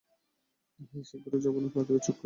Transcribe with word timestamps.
হেই, 0.79 1.03
শীঘ্রই 1.03 1.41
যৌবনে 1.41 1.69
পা 1.73 1.79
দেবে, 1.83 1.99
ছোকরা। 1.99 2.19